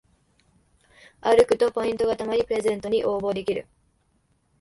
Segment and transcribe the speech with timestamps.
[1.21, 3.67] 歩くとポイントがたまりプレゼントに応募できる